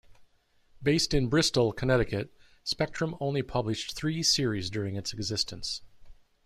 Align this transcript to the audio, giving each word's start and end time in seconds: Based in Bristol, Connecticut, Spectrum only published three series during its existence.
Based 0.81 1.13
in 1.13 1.27
Bristol, 1.27 1.71
Connecticut, 1.73 2.33
Spectrum 2.63 3.15
only 3.19 3.43
published 3.43 3.93
three 3.95 4.23
series 4.23 4.71
during 4.71 4.95
its 4.95 5.13
existence. 5.13 5.83